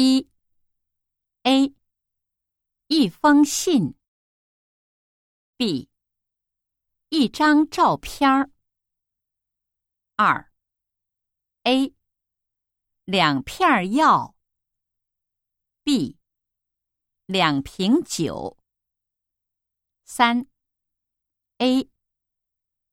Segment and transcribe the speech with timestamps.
[0.00, 0.30] 一
[1.42, 1.74] A
[2.86, 3.96] 一封信。
[5.56, 5.90] B
[7.08, 8.52] 一张照片儿。
[10.14, 10.52] 二
[11.64, 11.92] A
[13.06, 14.36] 两片药。
[15.82, 16.16] B
[17.26, 18.56] 两瓶酒。
[20.04, 20.46] 三
[21.56, 21.90] A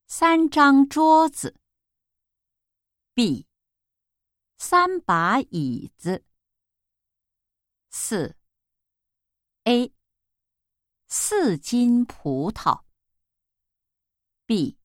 [0.07, 1.55] 三张桌子。
[3.13, 3.45] B
[4.57, 6.25] 三把椅子。
[7.97, 8.35] 四
[9.63, 9.93] A
[11.07, 12.83] 四斤葡萄。
[14.45, 14.77] B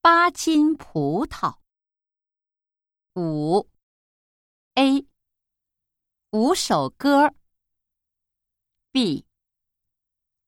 [0.00, 1.58] 八斤葡萄。
[3.16, 3.68] 五
[4.74, 5.04] A
[6.30, 7.34] 五首歌。
[8.92, 9.26] B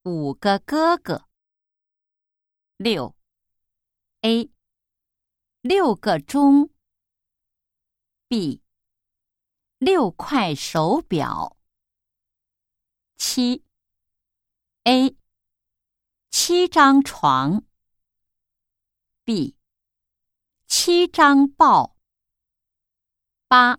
[0.04, 1.28] 五个哥哥。
[2.76, 3.16] 六
[4.20, 4.48] A
[5.60, 6.70] 六个钟。
[8.28, 8.62] B
[9.80, 11.56] 六块手表。
[13.16, 13.64] 七
[14.84, 15.16] ，A，
[16.30, 17.64] 七张床。
[19.24, 19.56] B，
[20.66, 21.96] 七张报。
[23.48, 23.78] 八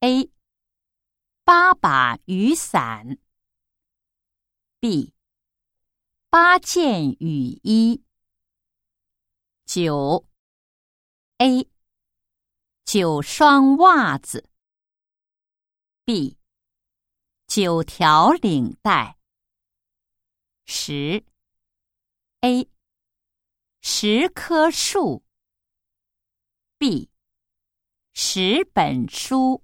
[0.00, 0.30] ，A，
[1.44, 3.16] 八把雨伞。
[4.80, 5.14] B，
[6.28, 8.04] 八件雨衣。
[9.64, 10.28] 九
[11.38, 11.70] ，A，
[12.84, 14.50] 九双袜子。
[16.06, 16.36] B，
[17.46, 19.16] 九条领带。
[20.66, 21.24] 十
[22.40, 22.68] ，A，
[23.80, 25.24] 十棵树。
[26.76, 27.10] B，
[28.12, 29.63] 十本书。